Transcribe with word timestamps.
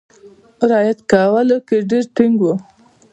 رعایت 0.69 0.99
کولو 1.11 1.57
کې 1.67 1.77
ډېر 1.89 2.03
ټینګ 2.15 2.37
وو. 2.41 2.53